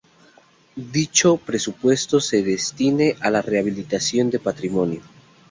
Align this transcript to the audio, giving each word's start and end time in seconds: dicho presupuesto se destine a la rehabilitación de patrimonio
dicho 0.93 1.37
presupuesto 1.37 2.19
se 2.19 2.41
destine 2.41 3.15
a 3.19 3.29
la 3.29 3.43
rehabilitación 3.43 4.31
de 4.31 4.39
patrimonio 4.39 5.01